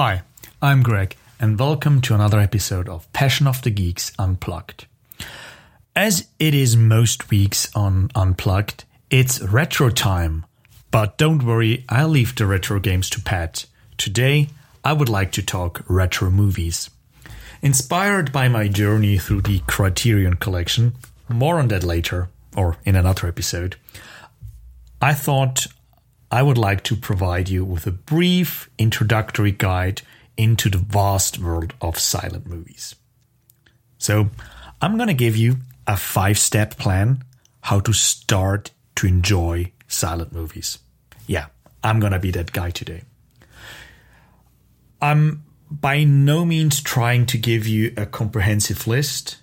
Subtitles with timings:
[0.00, 0.22] Hi,
[0.62, 4.86] I'm Greg, and welcome to another episode of Passion of the Geeks Unplugged.
[5.96, 10.46] As it is most weeks on Unplugged, it's retro time.
[10.92, 13.66] But don't worry, I'll leave the retro games to Pat.
[13.96, 14.50] Today,
[14.84, 16.90] I would like to talk retro movies.
[17.60, 20.94] Inspired by my journey through the Criterion collection,
[21.28, 23.74] more on that later, or in another episode,
[25.02, 25.66] I thought
[26.30, 30.02] I would like to provide you with a brief introductory guide
[30.36, 32.94] into the vast world of silent movies.
[33.98, 34.30] So,
[34.80, 37.24] I'm going to give you a five step plan
[37.62, 40.78] how to start to enjoy silent movies.
[41.26, 41.46] Yeah,
[41.82, 43.02] I'm going to be that guy today.
[45.00, 49.38] I'm by no means trying to give you a comprehensive list.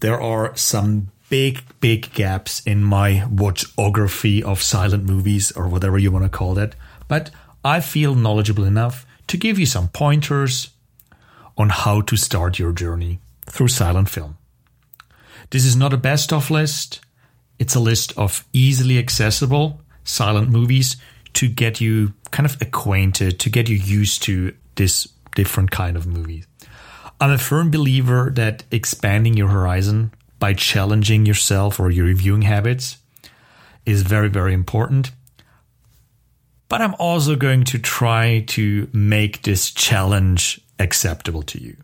[0.00, 6.10] There are some big, big gaps in my watchography of silent movies or whatever you
[6.10, 6.74] want to call that.
[7.06, 7.30] But
[7.64, 10.70] I feel knowledgeable enough to give you some pointers
[11.56, 14.36] on how to start your journey through silent film.
[15.50, 17.00] This is not a best of list.
[17.58, 20.96] It's a list of easily accessible silent movies
[21.34, 26.06] to get you kind of acquainted, to get you used to this different kind of
[26.06, 26.44] movie.
[27.20, 32.98] I'm a firm believer that expanding your horizon by challenging yourself or your reviewing habits
[33.84, 35.10] is very, very important.
[36.68, 41.76] But I'm also going to try to make this challenge acceptable to you.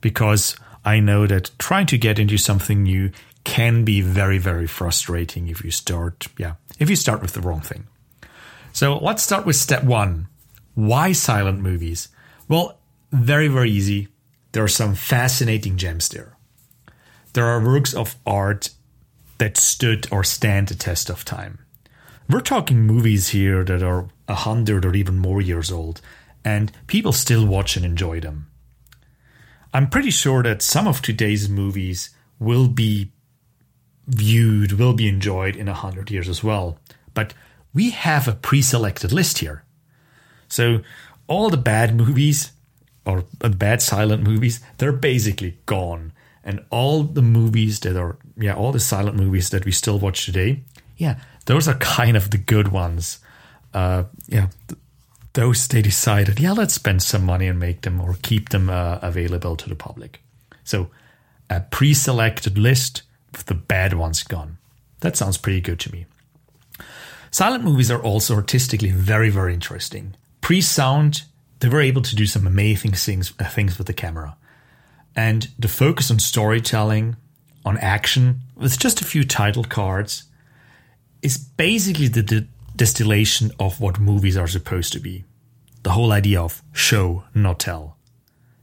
[0.00, 3.10] Because I know that trying to get into something new
[3.42, 7.60] can be very, very frustrating if you start, yeah, if you start with the wrong
[7.60, 7.86] thing.
[8.72, 10.28] So let's start with step one.
[10.74, 12.08] Why silent movies?
[12.48, 12.78] Well,
[13.10, 14.08] very, very easy.
[14.52, 16.35] There are some fascinating gems there
[17.36, 18.70] there are works of art
[19.36, 21.58] that stood or stand the test of time.
[22.30, 26.00] We're talking movies here that are a hundred or even more years old,
[26.46, 28.46] and people still watch and enjoy them.
[29.74, 32.08] I'm pretty sure that some of today's movies
[32.38, 33.12] will be
[34.06, 36.78] viewed, will be enjoyed in a hundred years as well.
[37.12, 37.34] But
[37.74, 39.62] we have a pre selected list here.
[40.48, 40.80] So
[41.26, 42.52] all the bad movies
[43.04, 46.12] or bad silent movies, they're basically gone
[46.46, 50.24] and all the movies that are yeah all the silent movies that we still watch
[50.24, 50.62] today
[50.96, 53.18] yeah those are kind of the good ones.
[53.74, 54.80] Uh, yeah th-
[55.34, 58.98] those they decided yeah let's spend some money and make them or keep them uh,
[59.02, 60.22] available to the public.
[60.64, 60.88] So
[61.50, 63.02] a pre-selected list
[63.32, 64.58] with the bad ones gone.
[65.00, 66.06] That sounds pretty good to me.
[67.30, 70.14] Silent movies are also artistically very very interesting.
[70.40, 71.24] Pre-sound
[71.60, 74.36] they were able to do some amazing things, uh, things with the camera
[75.16, 77.16] and the focus on storytelling,
[77.64, 80.24] on action, with just a few title cards,
[81.22, 82.46] is basically the,
[82.76, 85.24] distillation of what movies are supposed to be.
[85.82, 87.96] The whole idea of show, not tell.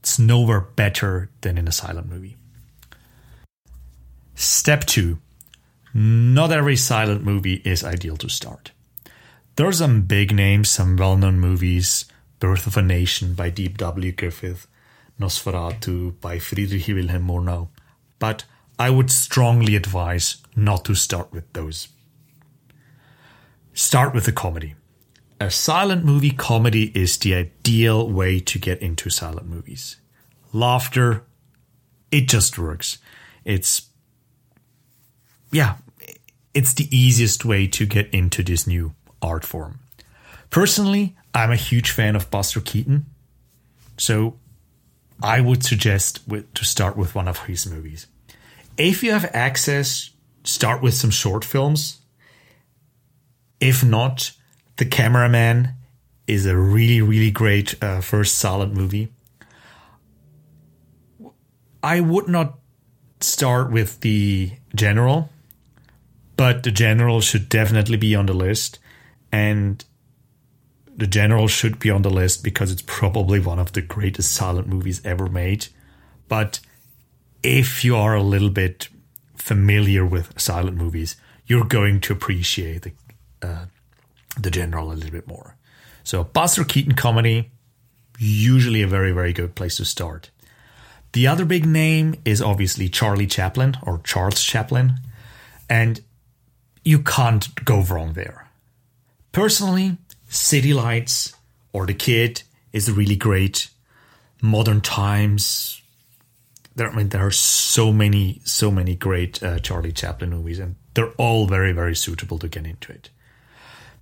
[0.00, 2.36] It's nowhere better than in a silent movie.
[4.34, 5.18] Step two
[5.92, 8.70] not every silent movie is ideal to start.
[9.56, 12.04] There are some big names, some well known movies
[12.38, 13.68] Birth of a Nation by D.
[13.68, 14.12] W.
[14.12, 14.66] Griffith,
[15.20, 17.68] Nosferatu by Friedrich Wilhelm Murnau,
[18.18, 18.44] but
[18.78, 21.88] I would strongly advise not to start with those.
[23.74, 24.74] Start with a comedy.
[25.38, 29.96] A silent movie comedy is the ideal way to get into silent movies.
[30.52, 31.24] Laughter,
[32.10, 32.98] it just works.
[33.44, 33.90] It's,
[35.52, 35.76] yeah,
[36.52, 39.80] it's the easiest way to get into this new art form.
[40.48, 43.06] Personally, I'm a huge fan of Buster Keaton.
[43.96, 44.39] So
[45.22, 48.06] I would suggest with, to start with one of his movies.
[48.76, 50.10] If you have access,
[50.44, 51.98] start with some short films.
[53.60, 54.32] If not,
[54.76, 55.74] The Cameraman
[56.26, 59.12] is a really, really great uh, first solid movie.
[61.82, 62.58] I would not
[63.20, 65.28] start with the general,
[66.36, 68.78] but the general should definitely be on the list.
[69.30, 69.84] And
[71.00, 74.68] the General should be on the list because it's probably one of the greatest silent
[74.68, 75.68] movies ever made.
[76.28, 76.60] But
[77.42, 78.88] if you are a little bit
[79.34, 81.16] familiar with silent movies,
[81.46, 82.92] you're going to appreciate the,
[83.40, 83.64] uh,
[84.38, 85.56] the General a little bit more.
[86.04, 87.50] So, Buster Keaton comedy,
[88.18, 90.30] usually a very, very good place to start.
[91.12, 95.00] The other big name is obviously Charlie Chaplin or Charles Chaplin,
[95.68, 96.02] and
[96.84, 98.48] you can't go wrong there.
[99.32, 99.96] Personally,
[100.30, 101.34] City Lights
[101.72, 102.42] or The Kid
[102.72, 103.68] is really great.
[104.40, 105.82] Modern Times.
[106.76, 110.76] There, I mean, there are so many, so many great uh, Charlie Chaplin movies, and
[110.94, 113.10] they're all very, very suitable to get into it.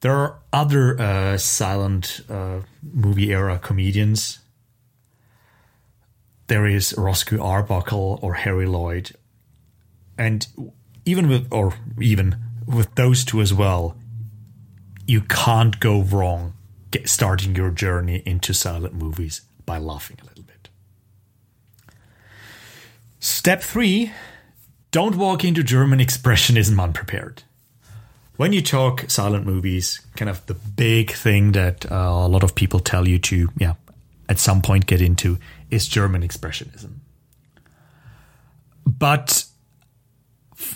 [0.00, 4.38] There are other uh, silent uh, movie era comedians.
[6.46, 9.12] There is Roscoe Arbuckle or Harry Lloyd,
[10.16, 10.46] and
[11.04, 12.36] even with or even
[12.66, 13.96] with those two as well,
[15.06, 16.54] you can't go wrong
[16.90, 20.68] get, starting your journey into silent movies by laughing a little bit.
[23.20, 24.12] Step three
[24.90, 27.42] don't walk into German expressionism unprepared.
[28.36, 32.54] When you talk silent movies, kind of the big thing that uh, a lot of
[32.54, 33.74] people tell you to, yeah,
[34.28, 35.38] at some point get into
[35.70, 36.98] is German expressionism.
[38.86, 39.44] But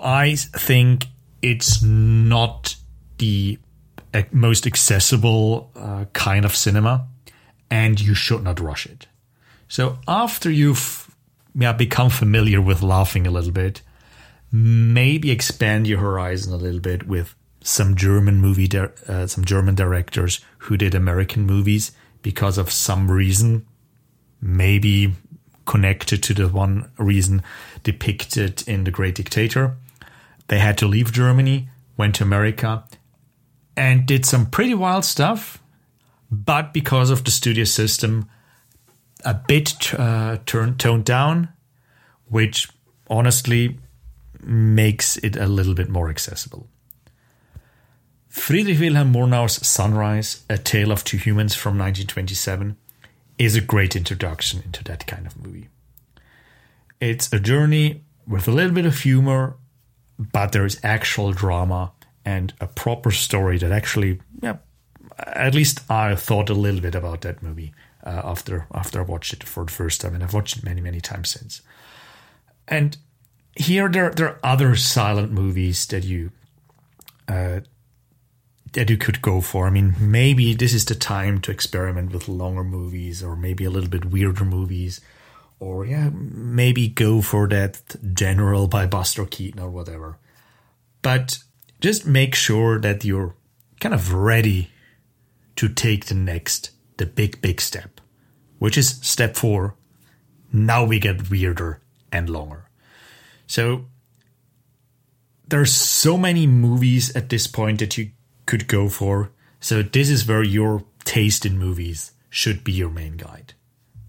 [0.00, 1.06] I think
[1.40, 2.76] it's not
[3.18, 3.58] the
[4.30, 7.06] most accessible uh, kind of cinema,
[7.70, 9.06] and you should not rush it.
[9.68, 11.14] So after you've
[11.54, 13.82] yeah, become familiar with laughing a little bit,
[14.50, 19.74] maybe expand your horizon a little bit with some German movie, di- uh, some German
[19.74, 21.92] directors who did American movies
[22.22, 23.66] because of some reason,
[24.40, 25.12] maybe
[25.64, 27.42] connected to the one reason
[27.82, 29.76] depicted in The Great Dictator.
[30.48, 32.84] They had to leave Germany, went to America,
[33.76, 35.62] and did some pretty wild stuff.
[36.30, 38.28] But because of the studio system,
[39.24, 41.48] a bit uh, turned toned down,
[42.26, 42.68] which
[43.08, 43.78] honestly
[44.42, 46.68] makes it a little bit more accessible.
[48.28, 52.78] Friedrich Wilhelm Murnau's Sunrise, A Tale of Two Humans from 1927,
[53.38, 55.68] is a great introduction into that kind of movie.
[56.98, 59.56] It's a journey with a little bit of humor,
[60.18, 61.92] but there is actual drama
[62.24, 64.56] and a proper story that actually, yeah,
[65.18, 67.72] at least I thought a little bit about that movie
[68.04, 70.80] uh, after after I watched it for the first time, and I've watched it many
[70.80, 71.62] many times since.
[72.68, 72.96] And
[73.56, 76.30] here there there are other silent movies that you
[77.28, 77.60] uh,
[78.72, 79.66] that you could go for.
[79.66, 83.70] I mean, maybe this is the time to experiment with longer movies, or maybe a
[83.70, 85.00] little bit weirder movies,
[85.60, 87.80] or yeah, maybe go for that
[88.14, 90.18] General by Buster Keaton or whatever.
[91.02, 91.38] But
[91.82, 93.34] just make sure that you're
[93.80, 94.70] kind of ready
[95.56, 98.00] to take the next, the big, big step,
[98.58, 99.74] which is step four.
[100.52, 101.80] Now we get weirder
[102.12, 102.68] and longer.
[103.48, 103.86] So
[105.48, 108.12] there's so many movies at this point that you
[108.46, 109.32] could go for.
[109.60, 113.54] So this is where your taste in movies should be your main guide.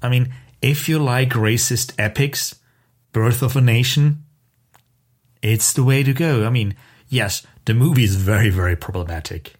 [0.00, 0.32] I mean,
[0.62, 2.60] if you like racist epics,
[3.12, 4.24] Birth of a Nation,
[5.42, 6.46] it's the way to go.
[6.46, 6.76] I mean,
[7.08, 9.54] yes, the movie is very, very problematic,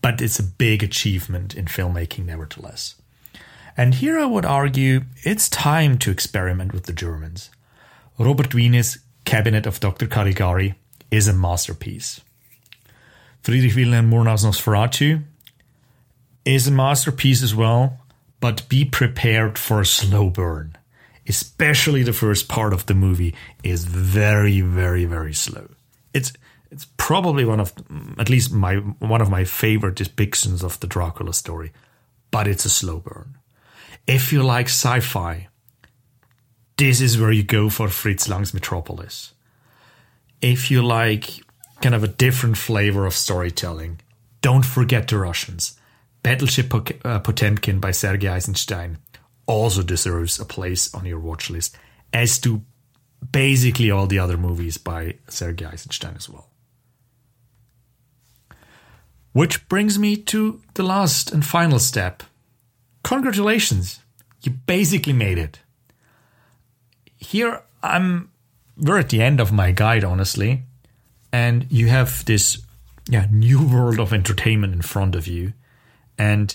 [0.00, 2.96] but it's a big achievement in filmmaking, nevertheless.
[3.76, 7.50] And here I would argue it's time to experiment with the Germans.
[8.18, 10.06] Robert Wiene's Cabinet of Dr.
[10.06, 10.74] Caligari
[11.10, 12.20] is a masterpiece.
[13.42, 15.22] Friedrich Wilhelm Murnau's Nosferatu
[16.44, 17.98] is a masterpiece as well,
[18.40, 20.76] but be prepared for a slow burn.
[21.28, 25.68] Especially the first part of the movie is very, very, very slow.
[26.12, 26.32] It's
[26.72, 27.72] it's probably one of
[28.18, 31.70] at least my one of my favorite depictions of the Dracula story,
[32.30, 33.36] but it's a slow burn.
[34.06, 35.48] If you like sci-fi,
[36.78, 39.34] this is where you go for Fritz Lang's Metropolis.
[40.40, 41.42] If you like
[41.82, 44.00] kind of a different flavor of storytelling,
[44.40, 45.78] don't forget the Russians.
[46.22, 48.98] Battleship uh, Potemkin by Sergei Eisenstein
[49.46, 51.76] also deserves a place on your watch list,
[52.12, 52.62] as do
[53.30, 56.51] basically all the other movies by Sergei Eisenstein as well.
[59.32, 62.22] Which brings me to the last and final step.
[63.02, 64.00] Congratulations,
[64.42, 65.60] you basically made it.
[67.16, 68.30] Here I'm
[68.76, 70.62] we're at the end of my guide, honestly,
[71.32, 72.60] and you have this
[73.08, 75.52] yeah, new world of entertainment in front of you.
[76.18, 76.54] And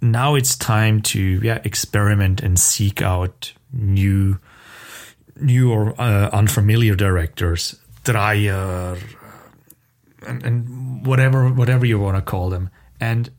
[0.00, 4.38] now it's time to yeah, experiment and seek out new
[5.38, 7.78] new or uh, unfamiliar directors.
[8.04, 8.96] Dreyer,
[10.26, 12.70] and, and whatever whatever you want to call them.
[13.00, 13.30] And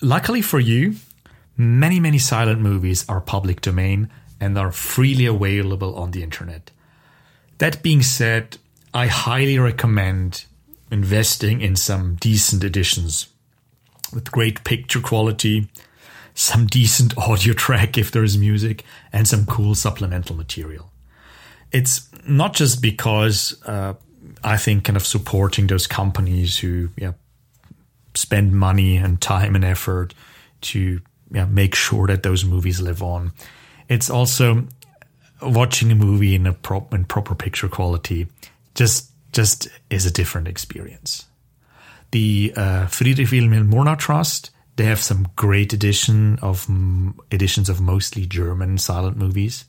[0.00, 0.96] luckily for you,
[1.56, 6.70] many many silent movies are public domain and are freely available on the internet.
[7.58, 8.58] That being said,
[8.92, 10.44] I highly recommend
[10.90, 13.28] investing in some decent editions
[14.12, 15.68] with great picture quality,
[16.34, 20.90] some decent audio track if there's music, and some cool supplemental material.
[21.72, 23.94] It's not just because uh,
[24.42, 27.12] I think kind of supporting those companies who yeah,
[28.14, 30.14] spend money and time and effort
[30.62, 31.00] to
[31.30, 33.32] yeah, make sure that those movies live on.
[33.88, 34.66] It's also
[35.42, 38.28] watching a movie in a prop in proper picture quality
[38.74, 41.26] just just is a different experience.
[42.12, 46.68] The uh, Friedrich Wilhelm Murnau Trust, they have some great edition of
[47.32, 49.64] editions of mostly German silent movies.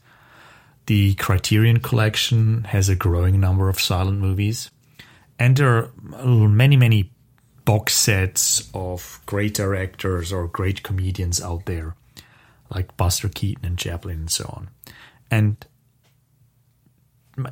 [0.86, 4.70] The Criterion Collection has a growing number of silent movies.
[5.40, 7.12] And there are uh, many, many
[7.66, 11.96] box sets of great directors or great comedians out there,
[12.74, 14.70] like Buster Keaton and Chaplin and so on.
[15.32, 15.66] And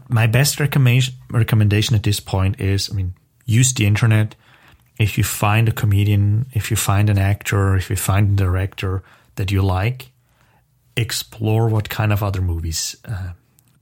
[0.07, 4.35] my best recommendation recommendation at this point is, I mean, use the internet.
[4.99, 9.03] If you find a comedian, if you find an actor, if you find a director
[9.35, 10.11] that you like,
[10.95, 13.33] explore what kind of other movies uh,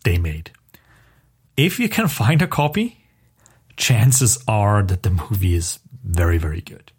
[0.04, 0.52] they made.
[1.58, 3.06] If you can find a copy,
[3.78, 6.92] chances are that the movie is very, very good.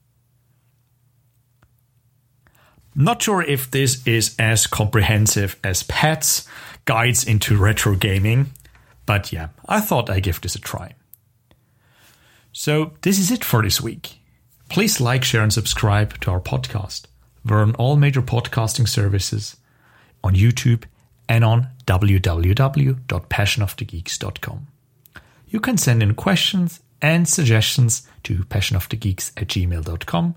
[2.94, 6.46] Not sure if this is as comprehensive as Pat's
[6.84, 8.52] guides into retro gaming,
[9.06, 10.94] but yeah, I thought I'd give this a try.
[12.52, 14.18] So, this is it for this week.
[14.68, 17.06] Please like, share, and subscribe to our podcast.
[17.46, 19.56] We're on all major podcasting services,
[20.22, 20.84] on YouTube,
[21.28, 24.66] and on www.passionofthegeeks.com.
[25.48, 30.36] You can send in questions and suggestions to passionofthegeeks at gmail.com,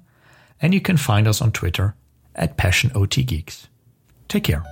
[0.61, 1.95] and you can find us on Twitter
[2.35, 3.67] at passionotgeeks.
[4.27, 4.63] Take care.